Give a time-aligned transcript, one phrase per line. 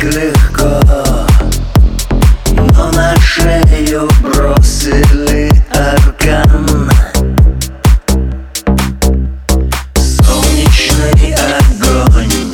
[0.00, 0.80] так легко
[2.52, 6.90] Но на шею бросили аркан.
[9.96, 12.52] Солнечный огонь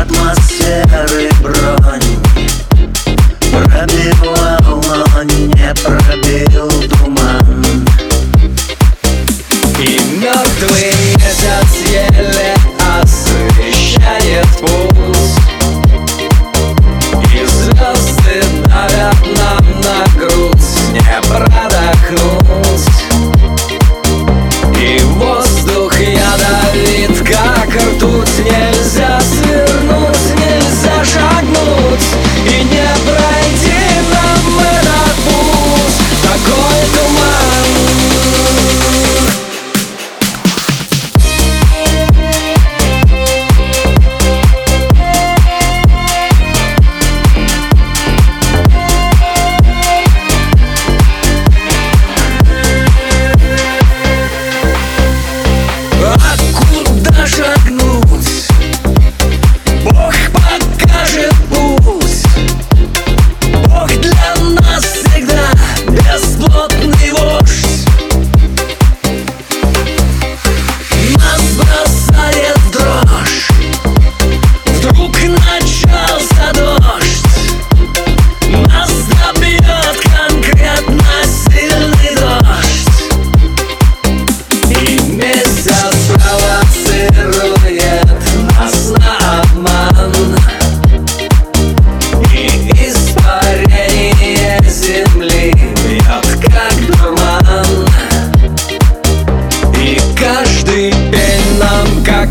[0.00, 2.16] Атмосферы бронь
[3.50, 4.35] Пробивает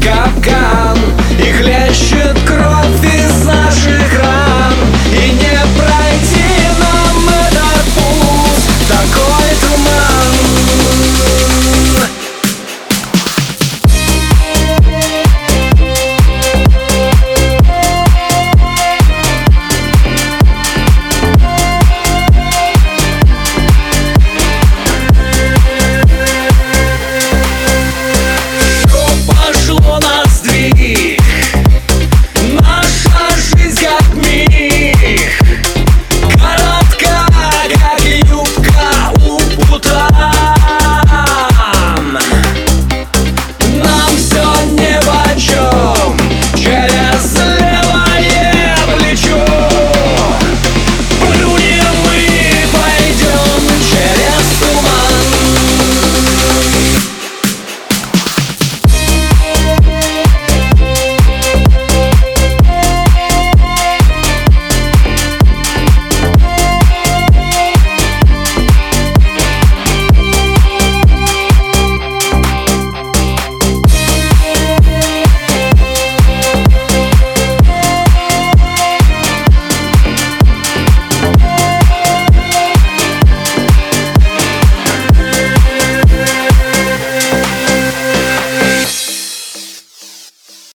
[0.01, 1.24] Капкан.